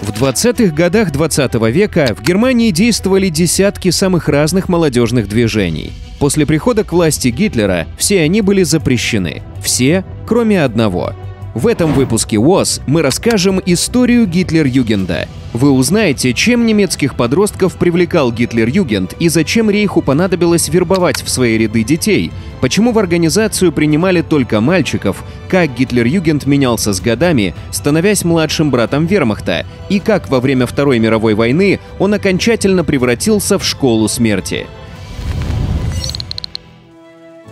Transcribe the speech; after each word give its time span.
В 0.00 0.10
20-х 0.10 0.74
годах 0.74 1.10
20 1.10 1.54
-го 1.54 1.70
века 1.70 2.14
в 2.16 2.22
Германии 2.22 2.70
действовали 2.70 3.28
десятки 3.28 3.90
самых 3.90 4.28
разных 4.28 4.68
молодежных 4.68 5.26
движений. 5.26 5.92
После 6.18 6.44
прихода 6.44 6.84
к 6.84 6.92
власти 6.92 7.28
Гитлера 7.28 7.86
все 7.96 8.20
они 8.22 8.42
были 8.42 8.62
запрещены. 8.62 9.42
Все, 9.62 10.04
кроме 10.26 10.62
одного. 10.62 11.14
В 11.56 11.68
этом 11.68 11.94
выпуске 11.94 12.36
ВОЗ 12.36 12.82
мы 12.86 13.00
расскажем 13.00 13.62
историю 13.64 14.26
Гитлер-Югенда. 14.26 15.26
Вы 15.54 15.70
узнаете, 15.70 16.34
чем 16.34 16.66
немецких 16.66 17.14
подростков 17.14 17.78
привлекал 17.78 18.30
Гитлер-Югенд 18.30 19.14
и 19.18 19.30
зачем 19.30 19.70
Рейху 19.70 20.02
понадобилось 20.02 20.68
вербовать 20.68 21.22
в 21.22 21.30
свои 21.30 21.56
ряды 21.56 21.82
детей, 21.82 22.30
почему 22.60 22.92
в 22.92 22.98
организацию 22.98 23.72
принимали 23.72 24.20
только 24.20 24.60
мальчиков, 24.60 25.24
как 25.48 25.70
Гитлер-Югенд 25.70 26.44
менялся 26.44 26.92
с 26.92 27.00
годами, 27.00 27.54
становясь 27.70 28.22
младшим 28.22 28.70
братом 28.70 29.06
вермахта, 29.06 29.64
и 29.88 29.98
как 29.98 30.28
во 30.28 30.40
время 30.40 30.66
Второй 30.66 30.98
мировой 30.98 31.32
войны 31.32 31.80
он 31.98 32.12
окончательно 32.12 32.84
превратился 32.84 33.58
в 33.58 33.64
школу 33.64 34.08
смерти. 34.08 34.66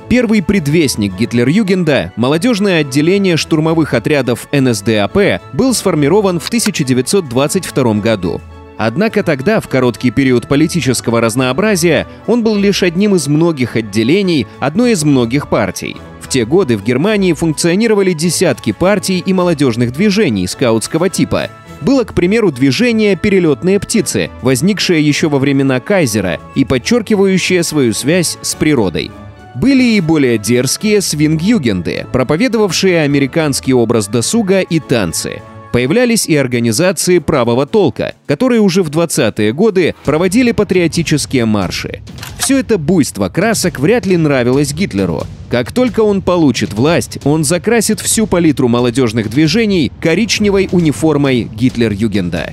Первый 0.09 0.43
предвестник 0.43 1.15
Гитлер-Югенда, 1.15 2.13
молодежное 2.17 2.81
отделение 2.81 3.37
штурмовых 3.37 3.95
отрядов 3.95 4.47
НСДАП, 4.53 5.41
был 5.53 5.73
сформирован 5.73 6.39
в 6.39 6.49
1922 6.49 7.95
году. 7.95 8.41
Однако 8.77 9.23
тогда, 9.23 9.61
в 9.61 9.69
короткий 9.69 10.11
период 10.11 10.47
политического 10.49 11.21
разнообразия, 11.21 12.07
он 12.27 12.43
был 12.43 12.57
лишь 12.57 12.83
одним 12.83 13.15
из 13.15 13.29
многих 13.29 13.77
отделений 13.77 14.47
одной 14.59 14.93
из 14.93 15.05
многих 15.05 15.49
партий. 15.49 15.97
В 16.21 16.29
те 16.29 16.45
годы 16.45 16.77
в 16.77 16.85
Германии 16.85 17.33
функционировали 17.33 18.13
десятки 18.13 18.73
партий 18.73 19.23
и 19.25 19.33
молодежных 19.33 19.93
движений 19.93 20.47
скаутского 20.47 21.09
типа. 21.09 21.51
Было, 21.81 22.05
к 22.05 22.15
примеру, 22.15 22.51
движение 22.51 23.15
«Перелетные 23.17 23.79
птицы», 23.79 24.31
возникшее 24.43 25.07
еще 25.07 25.29
во 25.29 25.39
времена 25.39 25.81
Кайзера 25.81 26.41
и 26.55 26.65
подчеркивающее 26.65 27.63
свою 27.63 27.93
связь 27.93 28.39
с 28.43 28.55
природой. 28.55 29.11
Были 29.55 29.83
и 29.83 30.01
более 30.01 30.37
дерзкие 30.37 31.01
свинг-югенды, 31.01 32.07
проповедовавшие 32.13 33.03
американский 33.03 33.73
образ 33.73 34.09
досуга 34.09 34.61
и 34.61 34.81
танцы. 34.81 35.43
Появлялись 35.73 36.27
и 36.27 36.37
организации 36.37 37.19
правого 37.19 37.67
толка, 37.67 38.15
которые 38.27 38.61
уже 38.61 38.83
в 38.83 38.91
20-е 38.91 39.53
годы 39.53 39.95
проводили 40.05 40.53
патриотические 40.53 41.47
марши. 41.47 42.01
Все 42.39 42.59
это 42.59 42.79
буйство 42.79 43.29
красок 43.29 43.79
вряд 43.81 44.07
ли 44.07 44.17
нравилось 44.17 44.73
Гитлеру. 44.73 45.23
Как 45.51 45.73
только 45.73 46.01
он 46.01 46.21
получит 46.21 46.73
власть, 46.73 47.19
он 47.25 47.43
закрасит 47.43 48.01
всю 48.01 48.27
палитру 48.27 48.69
молодежных 48.69 49.31
движений 49.31 49.91
коричневой 50.01 50.69
униформой 50.71 51.45
Гитлер-Югенда. 51.45 52.53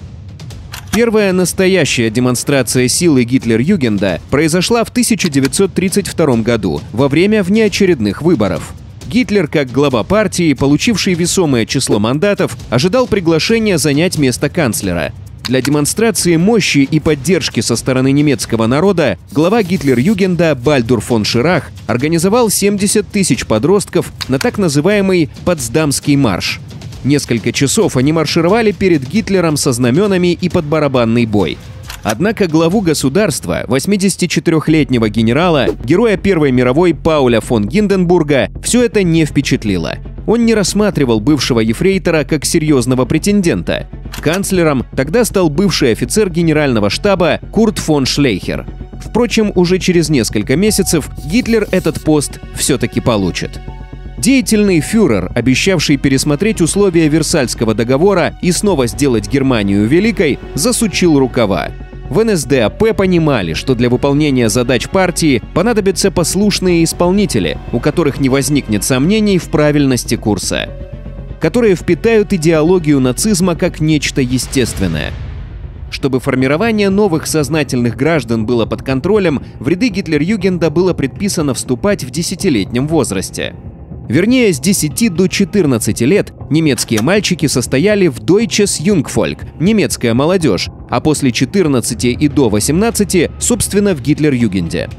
Первая 0.93 1.31
настоящая 1.31 2.09
демонстрация 2.09 2.89
силы 2.89 3.23
Гитлер-Югенда 3.23 4.19
произошла 4.29 4.83
в 4.83 4.89
1932 4.89 6.35
году 6.37 6.81
во 6.91 7.07
время 7.07 7.43
внеочередных 7.43 8.21
выборов. 8.21 8.73
Гитлер, 9.07 9.47
как 9.47 9.71
глава 9.71 10.03
партии, 10.03 10.53
получивший 10.53 11.13
весомое 11.13 11.65
число 11.65 11.97
мандатов, 11.99 12.57
ожидал 12.69 13.07
приглашения 13.07 13.77
занять 13.77 14.17
место 14.17 14.49
канцлера. 14.49 15.13
Для 15.43 15.61
демонстрации 15.61 16.35
мощи 16.35 16.79
и 16.79 16.99
поддержки 16.99 17.61
со 17.61 17.77
стороны 17.77 18.11
немецкого 18.11 18.67
народа 18.67 19.17
глава 19.31 19.63
Гитлер-Югенда 19.63 20.55
Бальдур 20.55 20.99
фон 20.99 21.23
Ширах 21.23 21.71
организовал 21.87 22.49
70 22.49 23.07
тысяч 23.07 23.45
подростков 23.45 24.11
на 24.27 24.39
так 24.39 24.57
называемый 24.57 25.29
«Потсдамский 25.45 26.17
марш», 26.17 26.59
Несколько 27.03 27.51
часов 27.51 27.97
они 27.97 28.13
маршировали 28.13 28.71
перед 28.71 29.07
Гитлером 29.07 29.57
со 29.57 29.71
знаменами 29.71 30.33
и 30.33 30.49
под 30.49 30.65
барабанный 30.65 31.25
бой. 31.25 31.57
Однако 32.03 32.47
главу 32.47 32.81
государства, 32.81 33.63
84-летнего 33.67 35.09
генерала, 35.09 35.67
героя 35.83 36.17
Первой 36.17 36.51
мировой 36.51 36.93
Пауля 36.93 37.41
фон 37.41 37.67
Гинденбурга, 37.67 38.49
все 38.63 38.83
это 38.83 39.03
не 39.03 39.25
впечатлило. 39.25 39.97
Он 40.27 40.45
не 40.45 40.53
рассматривал 40.53 41.19
бывшего 41.19 41.59
ефрейтора 41.59 42.23
как 42.23 42.45
серьезного 42.45 43.05
претендента. 43.05 43.87
Канцлером 44.21 44.85
тогда 44.95 45.25
стал 45.25 45.49
бывший 45.49 45.91
офицер 45.91 46.29
генерального 46.29 46.89
штаба 46.89 47.39
Курт 47.51 47.79
фон 47.79 48.05
Шлейхер. 48.05 48.65
Впрочем, 49.03 49.51
уже 49.55 49.79
через 49.79 50.09
несколько 50.09 50.55
месяцев 50.55 51.09
Гитлер 51.25 51.67
этот 51.71 52.01
пост 52.01 52.39
все-таки 52.55 52.99
получит. 52.99 53.59
Деятельный 54.21 54.81
фюрер, 54.81 55.31
обещавший 55.33 55.97
пересмотреть 55.97 56.61
условия 56.61 57.07
Версальского 57.07 57.73
договора 57.73 58.35
и 58.43 58.51
снова 58.51 58.85
сделать 58.85 59.27
Германию 59.27 59.87
великой, 59.87 60.37
засучил 60.53 61.17
рукава. 61.17 61.71
В 62.07 62.23
НСДАП 62.23 62.95
понимали, 62.95 63.53
что 63.53 63.73
для 63.73 63.89
выполнения 63.89 64.47
задач 64.47 64.87
партии 64.89 65.41
понадобятся 65.55 66.11
послушные 66.11 66.83
исполнители, 66.83 67.57
у 67.73 67.79
которых 67.79 68.19
не 68.19 68.29
возникнет 68.29 68.83
сомнений 68.83 69.39
в 69.39 69.49
правильности 69.49 70.13
курса, 70.17 70.69
которые 71.39 71.73
впитают 71.73 72.31
идеологию 72.31 72.99
нацизма 72.99 73.55
как 73.55 73.79
нечто 73.79 74.21
естественное. 74.21 75.13
Чтобы 75.89 76.19
формирование 76.19 76.91
новых 76.91 77.25
сознательных 77.25 77.97
граждан 77.97 78.45
было 78.45 78.67
под 78.67 78.83
контролем, 78.83 79.41
в 79.59 79.67
ряды 79.67 79.89
Гитлер-Югенда 79.89 80.69
было 80.69 80.93
предписано 80.93 81.55
вступать 81.55 82.03
в 82.03 82.11
десятилетнем 82.11 82.87
возрасте. 82.87 83.55
Вернее, 84.11 84.51
с 84.51 84.59
10 84.59 85.13
до 85.13 85.29
14 85.29 86.01
лет 86.01 86.33
немецкие 86.49 87.01
мальчики 87.01 87.45
состояли 87.45 88.07
в 88.07 88.19
Deutsches 88.19 88.81
Jungvolk– 88.83 89.47
немецкая 89.61 90.13
молодежь, 90.13 90.67
а 90.89 90.99
после 90.99 91.31
14 91.31 92.03
и 92.03 92.27
до 92.27 92.49
18– 92.49 93.31
собственно 93.39 93.95
в 93.95 94.01
Гитлер-Югенде. 94.01 94.89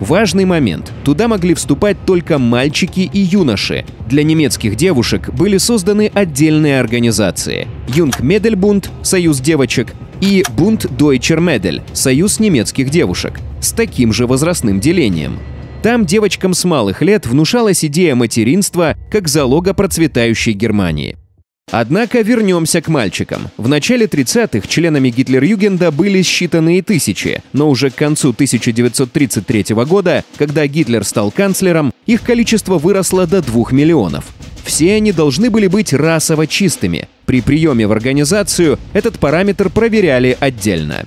Важный 0.00 0.44
момент. 0.44 0.90
Туда 1.04 1.28
могли 1.28 1.54
вступать 1.54 1.98
только 2.04 2.40
мальчики 2.40 3.08
и 3.12 3.20
юноши. 3.20 3.84
Для 4.08 4.24
немецких 4.24 4.74
девушек 4.74 5.32
были 5.32 5.56
созданы 5.58 6.10
отдельные 6.12 6.80
организации. 6.80 7.68
Юнг 7.86 8.18
Медельбунд– 8.18 8.90
Союз 9.02 9.38
девочек, 9.38 9.94
и 10.20 10.42
Бунт 10.56 10.84
Deutscher 10.86 11.38
Mädel– 11.38 11.82
Союз 11.92 12.40
немецких 12.40 12.90
девушек, 12.90 13.38
с 13.60 13.70
таким 13.70 14.12
же 14.12 14.26
возрастным 14.26 14.80
делением. 14.80 15.38
Там 15.82 16.04
девочкам 16.04 16.54
с 16.54 16.64
малых 16.64 17.02
лет 17.02 17.26
внушалась 17.26 17.84
идея 17.84 18.16
материнства 18.16 18.96
как 19.10 19.28
залога 19.28 19.74
процветающей 19.74 20.52
Германии. 20.52 21.16
Однако 21.70 22.22
вернемся 22.22 22.80
к 22.80 22.88
мальчикам. 22.88 23.50
В 23.58 23.68
начале 23.68 24.06
30-х 24.06 24.66
членами 24.66 25.10
Гитлер-Югенда 25.10 25.92
были 25.92 26.20
считанные 26.20 26.82
тысячи, 26.82 27.42
но 27.52 27.68
уже 27.68 27.90
к 27.90 27.94
концу 27.94 28.30
1933 28.30 29.74
года, 29.84 30.24
когда 30.36 30.66
Гитлер 30.66 31.04
стал 31.04 31.30
канцлером, 31.30 31.92
их 32.06 32.22
количество 32.22 32.78
выросло 32.78 33.26
до 33.26 33.42
2 33.42 33.66
миллионов. 33.72 34.24
Все 34.64 34.94
они 34.94 35.12
должны 35.12 35.50
были 35.50 35.66
быть 35.66 35.92
расово 35.92 36.46
чистыми. 36.46 37.08
При 37.26 37.40
приеме 37.40 37.86
в 37.86 37.92
организацию 37.92 38.78
этот 38.94 39.18
параметр 39.18 39.68
проверяли 39.70 40.36
отдельно. 40.40 41.06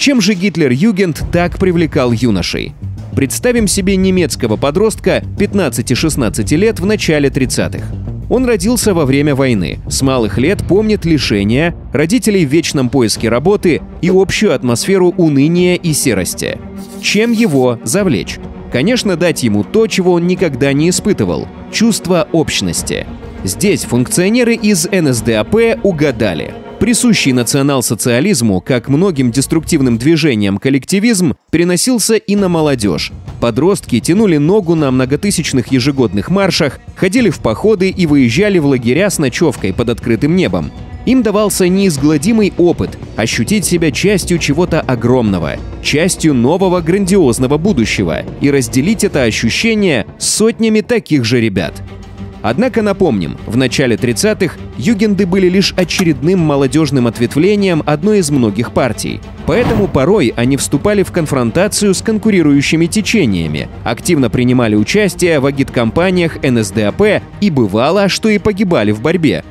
Чем 0.00 0.22
же 0.22 0.32
Гитлер-Югенд 0.32 1.24
так 1.30 1.58
привлекал 1.58 2.10
юношей? 2.10 2.72
Представим 3.14 3.68
себе 3.68 3.96
немецкого 3.96 4.56
подростка 4.56 5.22
15-16 5.38 6.56
лет 6.56 6.80
в 6.80 6.86
начале 6.86 7.28
30-х. 7.28 7.84
Он 8.30 8.46
родился 8.46 8.94
во 8.94 9.04
время 9.04 9.34
войны, 9.34 9.78
с 9.90 10.00
малых 10.00 10.38
лет 10.38 10.66
помнит 10.66 11.04
лишения, 11.04 11.74
родителей 11.92 12.46
в 12.46 12.48
вечном 12.48 12.88
поиске 12.88 13.28
работы 13.28 13.82
и 14.00 14.08
общую 14.08 14.54
атмосферу 14.54 15.12
уныния 15.18 15.74
и 15.74 15.92
серости. 15.92 16.56
Чем 17.02 17.32
его 17.32 17.78
завлечь? 17.84 18.38
Конечно, 18.72 19.16
дать 19.16 19.42
ему 19.42 19.64
то, 19.64 19.86
чего 19.86 20.14
он 20.14 20.26
никогда 20.26 20.72
не 20.72 20.88
испытывал– 20.88 21.46
чувство 21.72 22.26
общности. 22.32 23.06
Здесь 23.44 23.82
функционеры 23.82 24.54
из 24.54 24.88
НСДАП 24.90 25.78
угадали– 25.82 26.54
Присущий 26.80 27.34
национал-социализму, 27.34 28.62
как 28.62 28.88
многим 28.88 29.30
деструктивным 29.30 29.98
движениям 29.98 30.56
коллективизм, 30.56 31.34
переносился 31.50 32.14
и 32.14 32.36
на 32.36 32.48
молодежь. 32.48 33.12
Подростки 33.38 34.00
тянули 34.00 34.38
ногу 34.38 34.74
на 34.74 34.90
многотысячных 34.90 35.70
ежегодных 35.70 36.30
маршах, 36.30 36.80
ходили 36.96 37.28
в 37.28 37.40
походы 37.40 37.90
и 37.90 38.06
выезжали 38.06 38.58
в 38.58 38.64
лагеря 38.64 39.10
с 39.10 39.18
ночевкой 39.18 39.74
под 39.74 39.90
открытым 39.90 40.34
небом. 40.34 40.72
Им 41.04 41.22
давался 41.22 41.68
неизгладимый 41.68 42.54
опыт 42.56 42.96
ощутить 43.14 43.66
себя 43.66 43.90
частью 43.90 44.38
чего-то 44.38 44.80
огромного, 44.80 45.56
частью 45.82 46.32
нового 46.32 46.80
грандиозного 46.80 47.58
будущего 47.58 48.22
и 48.40 48.50
разделить 48.50 49.04
это 49.04 49.24
ощущение 49.24 50.06
сотнями 50.18 50.80
таких 50.80 51.26
же 51.26 51.42
ребят– 51.42 51.74
Однако 52.42 52.82
напомним, 52.82 53.36
в 53.46 53.56
начале 53.56 53.96
30-х 53.96 54.56
югенды 54.78 55.26
были 55.26 55.48
лишь 55.48 55.74
очередным 55.76 56.40
молодежным 56.40 57.06
ответвлением 57.06 57.82
одной 57.84 58.20
из 58.20 58.30
многих 58.30 58.72
партий. 58.72 59.20
Поэтому 59.46 59.88
порой 59.88 60.32
они 60.36 60.56
вступали 60.56 61.02
в 61.02 61.12
конфронтацию 61.12 61.94
с 61.94 62.02
конкурирующими 62.02 62.86
течениями, 62.86 63.68
активно 63.84 64.30
принимали 64.30 64.74
участие 64.74 65.40
в 65.40 65.46
агиткомпаниях 65.46 66.42
НСДАП 66.42 67.22
и 67.40 67.50
бывало, 67.50 68.08
что 68.08 68.28
и 68.28 68.38
погибали 68.38 68.92
в 68.92 69.02
борьбе. 69.02 69.44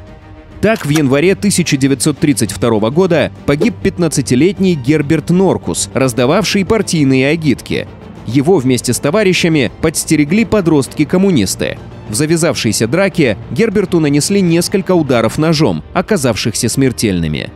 Так, 0.62 0.86
в 0.86 0.90
январе 0.90 1.34
1932 1.34 2.90
года 2.90 3.32
погиб 3.46 3.76
15-летний 3.82 4.76
Герберт 4.76 5.30
Норкус, 5.30 5.90
раздававший 5.94 6.66
партийные 6.66 7.30
агитки. 7.30 7.88
Его 8.26 8.58
вместе 8.58 8.94
с 8.94 9.00
товарищами 9.00 9.72
подстерегли 9.82 10.44
подростки-коммунисты. 10.44 11.78
В 12.10 12.16
завязавшейся 12.16 12.88
драке 12.88 13.38
Герберту 13.52 14.00
нанесли 14.00 14.42
несколько 14.42 14.96
ударов 14.96 15.38
ножом, 15.38 15.84
оказавшихся 15.94 16.68
смертельными. 16.68 17.52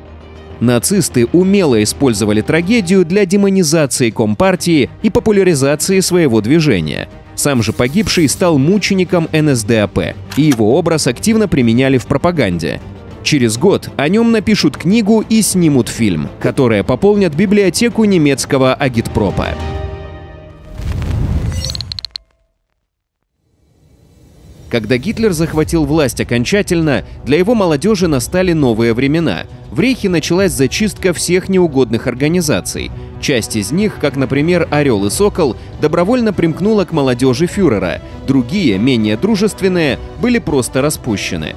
Нацисты 0.59 1.27
умело 1.33 1.81
использовали 1.83 2.41
трагедию 2.41 3.03
для 3.03 3.25
демонизации 3.25 4.11
Компартии 4.11 4.89
и 5.01 5.09
популяризации 5.09 5.99
своего 5.99 6.39
движения. 6.39 7.09
Сам 7.35 7.63
же 7.63 7.73
погибший 7.73 8.29
стал 8.29 8.59
мучеником 8.59 9.27
НСДАП, 9.33 10.15
и 10.37 10.41
его 10.41 10.77
образ 10.77 11.07
активно 11.07 11.47
применяли 11.47 11.97
в 11.97 12.05
пропаганде. 12.05 12.79
Через 13.23 13.57
год 13.57 13.89
о 13.97 14.07
нем 14.07 14.31
напишут 14.31 14.77
книгу 14.77 15.25
и 15.27 15.41
снимут 15.41 15.89
фильм, 15.89 16.29
которая 16.39 16.83
пополнят 16.83 17.33
библиотеку 17.33 18.03
немецкого 18.03 18.73
агитпропа. 18.75 19.47
Когда 24.73 24.97
Гитлер 24.97 25.33
захватил 25.33 25.85
власть 25.85 26.19
окончательно, 26.19 27.03
для 27.25 27.37
его 27.37 27.53
молодежи 27.53 28.07
настали 28.07 28.53
новые 28.53 28.95
времена. 28.95 29.43
В 29.69 29.79
Рейхе 29.79 30.09
началась 30.09 30.51
зачистка 30.51 31.13
всех 31.13 31.47
неугодных 31.47 32.07
организаций. 32.07 32.89
Часть 33.21 33.55
из 33.55 33.71
них, 33.71 33.99
как, 34.01 34.15
например, 34.15 34.67
«Орел 34.71 35.05
и 35.05 35.11
Сокол», 35.11 35.55
добровольно 35.79 36.33
примкнула 36.33 36.85
к 36.85 36.91
молодежи 36.91 37.45
фюрера. 37.45 38.01
Другие, 38.25 38.79
менее 38.79 39.15
дружественные, 39.15 39.99
были 40.19 40.39
просто 40.39 40.81
распущены. 40.81 41.53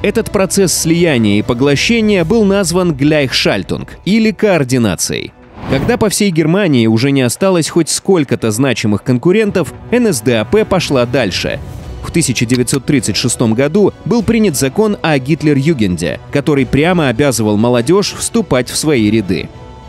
Этот 0.00 0.30
процесс 0.30 0.72
слияния 0.72 1.40
и 1.40 1.42
поглощения 1.42 2.24
был 2.24 2.46
назван 2.46 2.94
«гляйхшальтунг» 2.94 3.98
или 4.06 4.30
координацией. 4.30 5.34
Когда 5.68 5.98
по 5.98 6.08
всей 6.08 6.30
Германии 6.30 6.86
уже 6.86 7.10
не 7.10 7.20
осталось 7.20 7.68
хоть 7.68 7.90
сколько-то 7.90 8.50
значимых 8.50 9.02
конкурентов, 9.02 9.74
НСДАП 9.92 10.66
пошла 10.66 11.04
дальше. 11.04 11.60
В 12.02 12.10
1936 12.10 13.40
году 13.52 13.92
был 14.04 14.22
принят 14.22 14.56
закон 14.56 14.96
о 15.02 15.18
Гитлер-Югенде, 15.18 16.18
который 16.32 16.66
прямо 16.66 17.08
обязывал 17.08 17.56
молодежь 17.56 18.14
вступать 18.16 18.68
в 18.68 18.76
свои 18.76 19.10
ряды. 19.10 19.48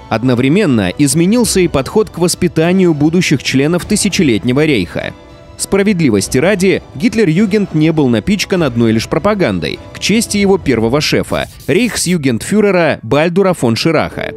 Одновременно 0.09 0.91
изменился 0.97 1.61
и 1.61 1.69
подход 1.69 2.09
к 2.09 2.17
воспитанию 2.17 2.93
будущих 2.93 3.43
членов 3.43 3.85
тысячелетнего 3.85 4.65
рейха. 4.65 5.13
Справедливости 5.57 6.37
ради, 6.37 6.81
Гитлер-Югент 6.95 7.75
не 7.75 7.93
был 7.93 8.09
напичкан 8.09 8.63
одной 8.63 8.91
лишь 8.91 9.07
пропагандой, 9.07 9.79
к 9.93 9.99
чести 9.99 10.37
его 10.37 10.57
первого 10.57 11.01
шефа, 11.01 11.47
рейхсюгентфюрера 11.67 12.99
Бальдура 13.03 13.53
фон 13.53 13.75
Шираха. 13.75 14.33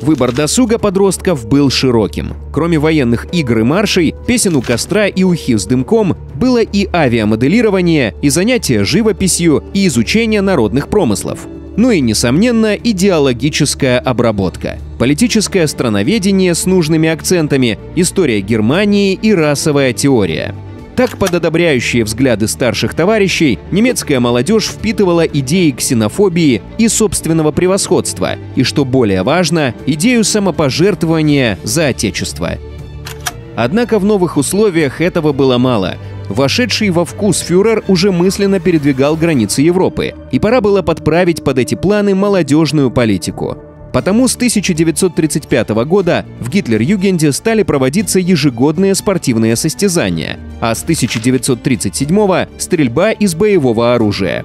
Выбор 0.00 0.32
досуга 0.32 0.78
подростков 0.78 1.46
был 1.48 1.70
широким. 1.70 2.34
Кроме 2.52 2.78
военных 2.78 3.26
игр 3.32 3.58
и 3.58 3.62
маршей, 3.64 4.14
песен 4.26 4.54
у 4.54 4.62
костра 4.62 5.08
и 5.08 5.24
ухи 5.24 5.56
с 5.56 5.66
дымком, 5.66 6.16
было 6.38 6.62
и 6.62 6.88
авиамоделирование, 6.92 8.14
и 8.22 8.28
занятия 8.28 8.84
живописью, 8.84 9.64
и 9.74 9.86
изучение 9.86 10.40
народных 10.40 10.88
промыслов. 10.88 11.46
Ну 11.76 11.90
и, 11.90 12.00
несомненно, 12.00 12.74
идеологическая 12.74 13.98
обработка. 13.98 14.78
Политическое 14.98 15.66
страноведение 15.66 16.54
с 16.54 16.66
нужными 16.66 17.08
акцентами, 17.08 17.78
история 17.94 18.40
Германии 18.40 19.14
и 19.14 19.34
расовая 19.34 19.92
теория– 19.92 20.54
так, 20.98 21.16
под 21.16 21.32
одобряющие 21.32 22.02
взгляды 22.02 22.48
старших 22.48 22.92
товарищей, 22.92 23.60
немецкая 23.70 24.18
молодежь 24.18 24.66
впитывала 24.66 25.24
идеи 25.24 25.70
ксенофобии 25.70 26.60
и 26.76 26.88
собственного 26.88 27.52
превосходства, 27.52 28.32
и, 28.56 28.64
что 28.64 28.84
более 28.84 29.22
важно, 29.22 29.76
идею 29.86 30.24
самопожертвования 30.24 31.56
за 31.62 31.86
Отечество. 31.86 32.58
Однако 33.54 34.00
в 34.00 34.04
новых 34.04 34.36
условиях 34.36 35.00
этого 35.00 35.32
было 35.32 35.56
мало. 35.56 35.94
Вошедший 36.28 36.90
во 36.90 37.04
вкус 37.04 37.38
фюрер 37.38 37.82
уже 37.88 38.12
мысленно 38.12 38.60
передвигал 38.60 39.16
границы 39.16 39.62
Европы, 39.62 40.14
и 40.30 40.38
пора 40.38 40.60
было 40.60 40.82
подправить 40.82 41.42
под 41.42 41.58
эти 41.58 41.74
планы 41.74 42.14
молодежную 42.14 42.90
политику. 42.90 43.56
Потому 43.92 44.28
с 44.28 44.36
1935 44.36 45.70
года 45.86 46.26
в 46.40 46.50
Гитлер-Югенде 46.50 47.32
стали 47.32 47.62
проводиться 47.62 48.18
ежегодные 48.18 48.94
спортивные 48.94 49.56
состязания, 49.56 50.38
а 50.60 50.74
с 50.74 50.82
1937— 50.82 52.46
стрельба 52.58 53.12
из 53.12 53.34
боевого 53.34 53.94
оружия. 53.94 54.44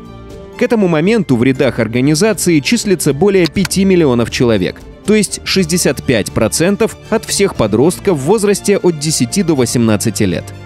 К 0.57 0.61
этому 0.61 0.87
моменту 0.87 1.35
в 1.35 1.43
рядах 1.43 1.79
организации 1.79 2.59
числится 2.59 3.13
более 3.13 3.47
5 3.47 3.79
миллионов 3.79 4.31
человек, 4.31 4.79
то 5.05 5.13
есть 5.13 5.41
65% 5.43 6.89
от 7.09 7.25
всех 7.25 7.55
подростков 7.55 8.17
в 8.17 8.21
возрасте 8.21 8.77
от 8.77 8.99
10 8.99 9.43
до 9.43 9.55
18 9.55 10.21
лет— 10.21 10.45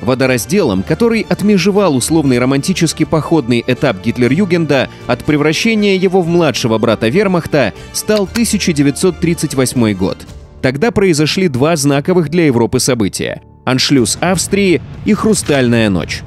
Водоразделом, 0.00 0.82
который 0.82 1.26
отмежевал 1.28 1.96
условный 1.96 2.38
романтический 2.38 3.06
походный 3.06 3.64
этап 3.66 4.04
Гитлер-Югенда 4.04 4.88
от 5.06 5.24
превращения 5.24 5.96
его 5.96 6.20
в 6.20 6.28
младшего 6.28 6.78
брата 6.78 7.08
Вермахта, 7.08 7.72
стал 7.92 8.24
1938 8.24 9.94
год. 9.94 10.18
Тогда 10.62 10.90
произошли 10.90 11.48
два 11.48 11.76
знаковых 11.76 12.30
для 12.30 12.46
Европы 12.46 12.80
события– 12.80 13.42
аншлюз 13.64 14.18
Австрии 14.20 14.80
и 15.04 15.14
Хрустальная 15.14 15.90
ночь. 15.90 16.22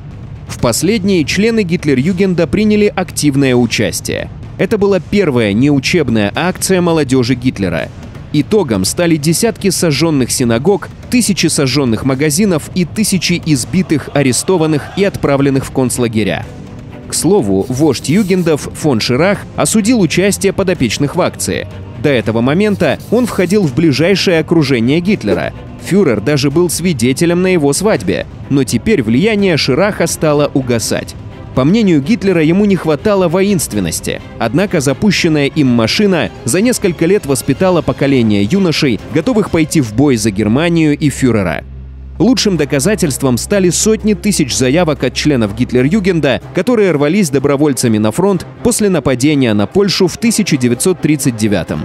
В 0.48 0.60
последней 0.60 1.25
члены 1.25 1.63
Гитлер-Югенда 1.63 2.48
приняли 2.48 2.92
активное 2.95 3.56
участие. 3.56 4.30
Это 4.57 4.77
была 4.77 5.00
первая 5.00 5.53
неучебная 5.53 6.31
акция 6.36 6.81
молодежи 6.81 7.36
Гитлера– 7.36 7.89
Итогом 8.39 8.86
стали 8.86 9.16
десятки 9.16 9.72
сожженных 9.72 10.30
синагог, 10.30 10.89
тысячи 11.10 11.48
сожженных 11.48 12.06
магазинов 12.06 12.69
и 12.75 12.86
тысячи 12.86 13.42
избитых, 13.44 14.12
арестованных 14.13 14.84
и 14.95 15.04
отправленных 15.04 15.66
в 15.66 15.72
концлагеря. 15.72 16.45
К 17.07 17.16
слову, 17.16 17.66
вождь 17.68 18.10
Югендов 18.10 18.69
фон 18.75 19.00
Ширах 19.00 19.39
осудил 19.56 20.00
участие 20.00 20.54
подопечных 20.54 21.16
в 21.16 21.22
акции. 21.22 21.68
До 22.04 22.10
этого 22.10 22.42
момента 22.42 23.00
он 23.10 23.25
входил 23.25 23.63
в 23.63 23.74
ближайшее 23.74 24.38
окружение 24.38 25.00
Гитлера. 25.00 25.51
Фюрер 25.86 26.22
даже 26.22 26.51
был 26.51 26.69
свидетелем 26.69 27.42
на 27.42 27.48
его 27.48 27.74
свадьбе, 27.74 28.28
но 28.51 28.63
теперь 28.63 29.01
влияние 29.01 29.57
Шираха 29.57 30.06
стало 30.06 30.51
угасать. 30.54 31.16
По 31.57 31.65
мнению 31.65 32.04
Гитлера, 32.04 32.44
ему 32.44 32.65
не 32.65 32.75
хватало 32.75 33.27
воинственности. 33.27 34.21
Однако 34.38 34.80
запущенная 34.80 35.48
им 35.48 35.65
машина 35.65 36.30
за 36.45 36.62
несколько 36.62 37.07
лет 37.07 37.25
воспитала 37.25 37.81
поколение 37.81 38.43
юношей, 38.43 39.00
готовых 39.12 39.50
пойти 39.50 39.81
в 39.81 39.96
бой 39.96 40.17
за 40.17 40.29
Германию 40.29 40.96
и 40.96 41.10
фюрера. 41.10 41.63
Лучшим 42.20 42.58
доказательством 42.58 43.39
стали 43.39 43.72
сотни 43.72 44.13
тысяч 44.13 44.55
заявок 44.55 45.03
от 45.03 45.15
членов 45.15 45.55
Гитлер-Югенда, 45.55 46.43
которые 46.53 46.91
рвались 46.91 47.31
добровольцами 47.31 47.98
на 47.98 48.12
фронт 48.12 48.46
после 48.62 48.89
нападения 48.89 49.55
на 49.55 49.65
Польшу 49.65 50.08
в 50.08 50.15
1939 50.15 51.72
-м. 51.72 51.79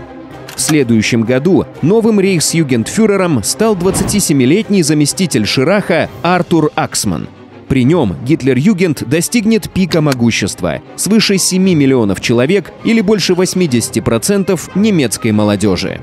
В 0.54 0.60
следующем 0.60 1.22
году 1.22 1.64
новым 1.80 2.20
рейхсюгендфюрером 2.20 3.42
стал 3.42 3.74
27-летний 3.74 4.82
заместитель 4.82 5.46
Шираха 5.46 6.10
Артур 6.20 6.70
Аксман– 6.74 7.26
при 7.72 7.84
нем 7.84 8.14
Гитлер-Югент 8.26 9.08
достигнет 9.08 9.70
пика 9.70 10.02
могущества– 10.02 10.82
свыше 10.96 11.38
7 11.38 11.62
миллионов 11.62 12.20
человек 12.20 12.70
или 12.84 13.00
больше 13.00 13.32
80% 13.32 14.60
немецкой 14.74 15.32
молодежи. 15.32 16.02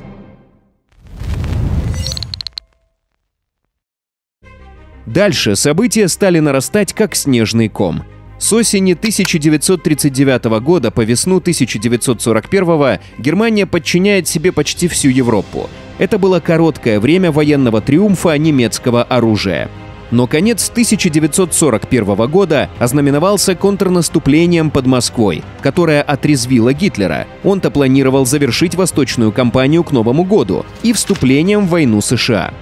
Дальше 5.06 5.56
события 5.56 6.08
стали 6.08 6.40
нарастать 6.40 6.94
как 6.94 7.16
снежный 7.16 7.70
ком. 7.70 8.04
С 8.40 8.52
осени 8.52 8.94
1939 8.94 10.46
года 10.64 10.90
по 10.90 11.02
весну 11.02 11.38
1941 11.38 12.98
Германия 13.20 13.68
подчиняет 13.68 14.28
себе 14.28 14.52
почти 14.52 14.88
всю 14.88 15.10
Европу. 15.10 15.70
Это 16.00 16.18
было 16.18 16.40
короткое 16.40 17.00
время 17.00 17.32
военного 17.32 17.80
триумфа 17.80 18.36
немецкого 18.40 19.04
оружия. 19.04 19.70
Но 20.12 20.26
конец 20.26 20.70
1941 20.70 22.28
года 22.28 22.70
ознаменовался 22.80 23.56
контрнаступлением 23.56 24.72
под 24.72 24.88
Москвой, 24.88 25.44
которое 25.62 26.02
отрезвило 26.02 26.74
Гитлера. 26.74 27.28
Он-то 27.44 27.70
планировал 27.70 28.26
завершить 28.26 28.76
восточную 28.76 29.32
кампанию 29.32 29.84
к 29.84 29.92
Новому 29.92 30.24
году 30.24 30.66
и 30.82 30.94
вступлением 30.94 31.68
в 31.68 31.70
войну 31.70 32.02
США. 32.02 32.54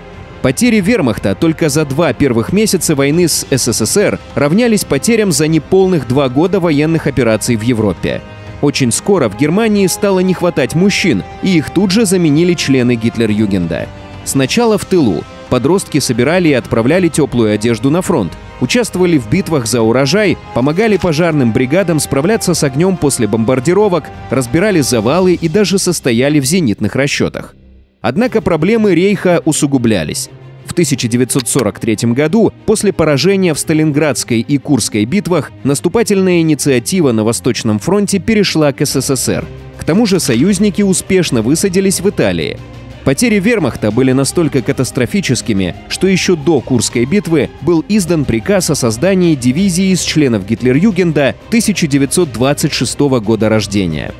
Потери 0.41 0.79
вермахта 0.81 1.35
только 1.35 1.67
за 1.69 1.85
два 1.85 2.13
первых 2.13 2.53
месяца 2.53 2.95
войны 2.95 3.27
с 3.27 3.45
СССР 3.49 4.19
равнялись 4.35 4.85
потерям 4.85 5.31
за 5.31 5.47
неполных 5.47 6.07
два 6.07 6.29
года 6.29 6.59
военных 6.59 7.07
операций 7.07 7.55
в 7.55 7.61
Европе. 7.61 8.21
Очень 8.61 8.91
скоро 8.91 9.29
в 9.29 9.37
Германии 9.37 9.87
стало 9.87 10.19
не 10.19 10.33
хватать 10.33 10.75
мужчин, 10.75 11.23
и 11.43 11.57
их 11.57 11.69
тут 11.69 11.91
же 11.91 12.05
заменили 12.05 12.53
члены 12.53 12.95
Гитлер-Югенда. 12.95 13.87
Сначала 14.25 14.77
в 14.77 14.85
тылу, 14.85 15.23
Подростки 15.49 15.99
собирали 15.99 16.49
и 16.49 16.53
отправляли 16.53 17.07
теплую 17.07 17.53
одежду 17.53 17.89
на 17.89 18.01
фронт. 18.01 18.33
участвовали 18.59 19.17
в 19.17 19.29
битвах 19.29 19.67
за 19.67 19.81
урожай, 19.81 20.37
помогали 20.53 20.97
пожарным 20.97 21.53
бригадам 21.53 21.99
справляться 21.99 22.53
с 22.53 22.63
огнем 22.63 22.97
после 22.97 23.27
бомбардировок, 23.27 24.05
разбирали 24.31 24.81
завалы 24.81 25.35
и 25.35 25.47
даже 25.47 25.77
состояли 25.77 26.39
в 26.39 26.45
зенитных 26.45 26.95
расчетах. 26.95 27.55
Однако 28.01 28.41
проблемы 28.41 28.95
Рейха 28.95 29.41
усугублялись. 29.45 30.29
В 30.65 30.73
1943 30.73 32.11
году, 32.13 32.51
после 32.65 32.91
поражения 32.91 33.53
в 33.53 33.59
Сталинградской 33.59 34.41
и 34.41 34.57
Курской 34.57 35.05
битвах, 35.05 35.51
наступательная 35.63 36.41
инициатива 36.41 37.11
на 37.11 37.23
Восточном 37.23 37.79
фронте 37.79 38.19
перешла 38.19 38.73
к 38.73 38.85
СССР. 38.85 39.45
К 39.77 39.83
тому 39.83 40.05
же 40.05 40.19
союзники 40.19 40.81
успешно 40.81 41.41
высадились 41.41 42.01
в 42.01 42.09
Италии. 42.09 42.57
Потери 43.07 43.39
вермахта 43.39 43.89
были 43.89 44.11
настолько 44.11 44.61
катастрофическими, 44.61 45.77
что 45.87 46.07
еще 46.07 46.35
до 46.35 46.59
Курской 46.59 47.05
битвы 47.05 47.49
был 47.61 47.85
издан 47.87 48.25
приказ 48.25 48.69
о 48.69 48.75
создании 48.75 49.33
дивизии 49.33 49.93
из 49.93 50.01
членов 50.01 50.45
Гитлер-Югенда 50.45 51.33
1926 51.47 52.99
года 52.99 53.47
рождения. 53.47 54.11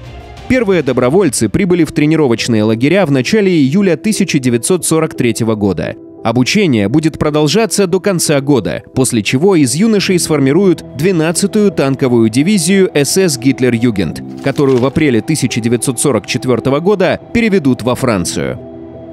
Первые 0.47 0.83
добровольцы 0.83 1.49
прибыли 1.49 1.83
в 1.83 1.91
тренировочные 1.91 2.63
лагеря 2.63 3.05
в 3.05 3.11
начале 3.11 3.51
июля 3.51 3.95
1943 3.95 5.45
года. 5.55 5.95
Обучение 6.23 6.87
будет 6.87 7.19
продолжаться 7.19 7.87
до 7.87 7.99
конца 7.99 8.39
года, 8.39 8.83
после 8.95 9.21
чего 9.21 9.57
из 9.57 9.75
юношей 9.75 10.17
сформируют 10.17 10.83
12-ю 10.97 11.71
танковую 11.71 12.29
дивизию 12.29 12.89
СС 12.95 13.37
Гитлер-Югент, 13.37 14.23
которую 14.45 14.77
в 14.77 14.85
апреле 14.85 15.19
1944 15.19 16.79
года 16.79 17.19
переведут 17.33 17.81
во 17.83 17.93
Францию. 17.93 18.66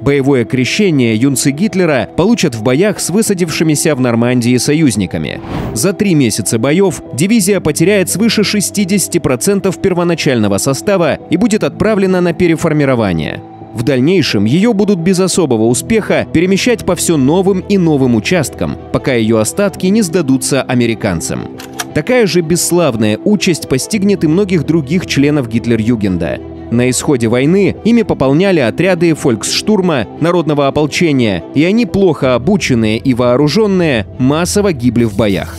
Боевое 0.05 0.45
крещение 0.45 1.15
юнцы 1.15 1.49
Гитлера 1.49 2.07
получат 2.15 2.53
в 2.53 2.61
боях 2.61 2.99
с 2.99 3.09
высадившимися 3.09 3.95
в 3.95 3.99
Нормандии 3.99 4.55
союзниками. 4.57 5.41
За 5.73 5.93
три 5.93 6.13
месяца 6.13 6.59
боев 6.59 7.01
дивизия 7.13 7.59
потеряет 7.59 8.11
свыше 8.11 8.41
60% 8.41 9.81
первоначального 9.81 10.59
состава 10.59 11.15
и 11.31 11.37
будет 11.37 11.63
отправлена 11.63 12.21
на 12.21 12.33
переформирование. 12.33 13.41
В 13.73 13.81
дальнейшем 13.81 14.45
ее 14.45 14.73
будут 14.73 14.99
без 14.99 15.19
особого 15.19 15.63
успеха 15.63 16.27
перемещать 16.31 16.85
по 16.85 16.95
все 16.95 17.17
новым 17.17 17.61
и 17.61 17.79
новым 17.79 18.13
участкам, 18.13 18.77
пока 18.93 19.15
ее 19.15 19.39
остатки 19.39 19.87
не 19.87 20.03
сдадутся 20.03 20.61
американцам. 20.61 21.47
Такая 21.95 22.27
же 22.27 22.41
бесславная 22.41 23.17
участь 23.25 23.67
постигнет 23.67 24.23
и 24.23 24.27
многих 24.27 24.67
других 24.67 25.07
членов 25.07 25.49
Гитлер-Югенда. 25.49 26.54
На 26.71 26.89
исходе 26.89 27.27
войны 27.27 27.75
ими 27.83 28.01
пополняли 28.01 28.59
отряды 28.59 29.13
фольксштурма, 29.13 30.07
народного 30.19 30.67
ополчения, 30.67 31.43
и 31.53 31.63
они, 31.63 31.85
плохо 31.85 32.35
обученные 32.35 32.97
и 32.97 33.13
вооруженные, 33.13 34.07
массово 34.19 34.73
гибли 34.73 35.03
в 35.03 35.15
боях. 35.15 35.55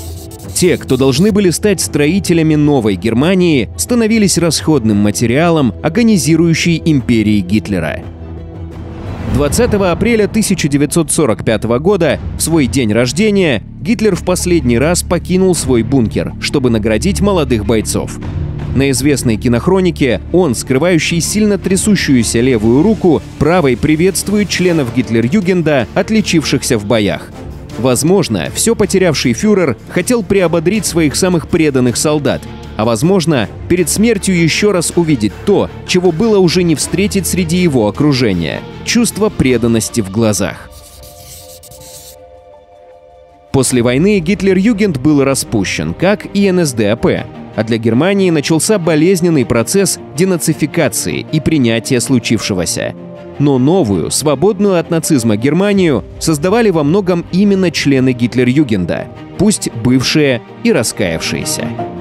Те, 0.55 0.79
кто 0.79 0.97
должны 0.97 1.33
были 1.33 1.51
стать 1.51 1.81
строителями 1.81 2.55
новой 2.55 2.97
Германии, 2.97 3.69
становились 3.77 4.39
расходным 4.39 4.97
материалом 4.97 5.75
агонизирующей 5.83 6.81
империи 6.83 7.41
Гитлера. 7.41 8.01
20 9.35 9.75
апреля 9.75 10.25
1945 10.25 11.65
года, 11.79 12.19
в 12.39 12.41
свой 12.41 12.67
день 12.67 12.91
рождения, 12.91 13.63
Гитлер 13.83 14.17
в 14.17 14.25
последний 14.25 14.79
раз 14.79 15.03
покинул 15.03 15.55
свой 15.55 15.83
бункер, 15.83 16.33
чтобы 16.41 16.71
наградить 16.71 17.21
молодых 17.21 17.67
бойцов. 17.67 18.19
На 18.77 18.91
известной 18.91 19.39
кинохронике 19.39 20.21
он, 20.33 20.55
скрывающий 20.55 21.23
сильно 21.23 21.57
трясущуюся 21.57 22.41
левую 22.41 22.83
руку, 22.83 23.23
правой 23.39 23.75
приветствует 23.75 24.51
членов 24.51 24.95
Гитлер-Югенда, 24.95 25.89
отличившихся 25.95 26.77
в 26.77 26.85
боях. 26.85 27.31
Возможно, 27.79 28.51
все 28.55 28.77
потерявший 28.77 29.33
фюрер 29.33 29.79
хотел 29.89 30.23
приободрить 30.23 30.85
своих 30.85 31.17
самых 31.17 31.49
преданных 31.49 31.97
солдат, 31.97 32.43
а 32.77 32.85
возможно, 32.85 33.49
перед 33.71 33.89
смертью 33.89 34.39
еще 34.39 34.73
раз 34.73 34.93
увидеть 34.95 35.33
то, 35.47 35.71
чего 35.87 36.13
было 36.13 36.39
уже 36.39 36.63
не 36.63 36.75
встретить 36.75 37.27
среди 37.27 37.57
его 37.57 37.89
окружения– 37.89 38.61
чувство 38.85 39.31
преданности 39.31 40.03
в 40.03 40.11
глазах. 40.11 40.69
После 43.53 43.81
войны 43.81 44.21
Гитлер-Югент 44.21 44.99
был 44.99 45.25
распущен, 45.25 45.95
как 45.95 46.27
и 46.35 46.51
НСДАП, 46.51 47.25
а 47.57 47.65
для 47.65 47.79
Германии 47.79 48.31
начался 48.31 48.79
болезненный 48.79 49.45
процесс 49.45 49.99
денацификации 50.17 51.27
и 51.33 51.41
принятия 51.41 52.01
случившегося. 52.01 52.95
Но 53.39 53.59
новую, 53.59 54.11
свободную 54.11 54.79
от 54.79 54.91
нацизма 54.91 55.37
Германию 55.37 56.05
создавали 56.21 56.71
во 56.71 56.85
многом 56.85 57.27
именно 57.33 57.71
члены 57.71 58.13
Гитлер-Югенда, 58.13 59.07
пусть 59.39 59.71
бывшие 59.83 60.43
и 60.63 60.73
раскаявшиеся. 60.73 61.96